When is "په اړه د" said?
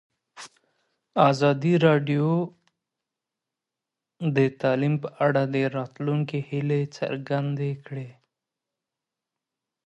5.03-5.55